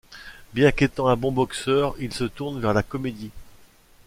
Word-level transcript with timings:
Bien 0.53 0.71
qu'étant 0.71 1.09
un 1.09 1.15
bon 1.15 1.31
boxeur, 1.31 1.93
il 1.99 2.11
se 2.11 2.23
tourne 2.23 2.59
vers 2.59 2.73
la 2.73 2.81
comédie. 2.81 3.29